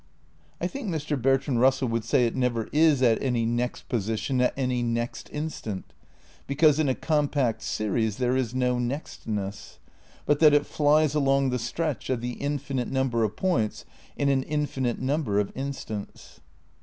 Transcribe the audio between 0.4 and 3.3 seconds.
(I think Mr. Bertrand Russell would say it never is at